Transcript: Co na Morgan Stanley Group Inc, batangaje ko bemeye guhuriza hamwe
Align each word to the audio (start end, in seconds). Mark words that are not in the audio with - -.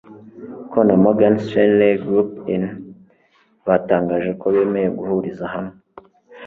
Co 0.71 0.79
na 0.87 0.95
Morgan 1.03 1.35
Stanley 1.45 1.95
Group 2.05 2.29
Inc, 2.53 2.67
batangaje 3.67 4.31
ko 4.39 4.45
bemeye 4.55 4.87
guhuriza 4.97 5.45
hamwe 5.53 5.75